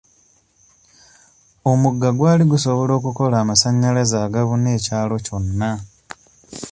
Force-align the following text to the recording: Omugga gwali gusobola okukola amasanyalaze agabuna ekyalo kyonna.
Omugga 1.71 2.09
gwali 2.17 2.43
gusobola 2.51 2.91
okukola 2.99 3.35
amasanyalaze 3.39 4.17
agabuna 4.25 4.67
ekyalo 4.77 5.15
kyonna. 5.25 5.71